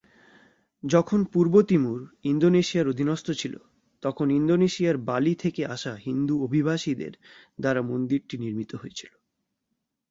[0.83, 1.99] যখন পূর্ব তিমুর,
[2.23, 3.53] ইন্দোনেশিয়ার অধীনস্থ ছিল,
[4.03, 7.13] তখন ইন্দোনেশিয়ার বালি থেকে আসা হিন্দু অভিবাসীদের
[7.59, 9.11] দ্বারা মন্দিরটি নির্মিত হয়েছিল।